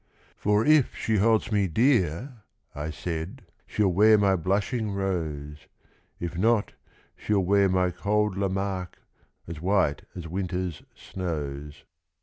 For 0.35 0.65
if 0.65 0.95
she 0.95 1.17
holds 1.17 1.51
me 1.51 1.67
dear, 1.67 2.41
I 2.73 2.89
said, 2.89 3.43
She'll 3.67 3.93
wear 3.93 4.17
my 4.17 4.35
blushing 4.35 4.89
rose; 4.93 5.67
If 6.19 6.35
not, 6.35 6.73
she'll 7.15 7.45
wear 7.45 7.69
my 7.69 7.91
cold 7.91 8.35
Lamarque, 8.35 8.97
As 9.47 9.61
white 9.61 10.01
as 10.15 10.27
winter's 10.27 10.81
snows. 10.95 11.83